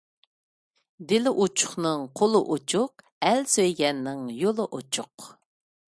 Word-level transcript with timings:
دىلى 1.11 1.33
ئوچۇقنىڭ 1.43 2.07
قولى 2.21 2.41
ئوچۇق، 2.55 3.05
ئەل 3.29 3.45
سۆيگەننىڭ 3.57 4.25
يولى 4.39 4.71
ئوچۇق. 4.79 5.33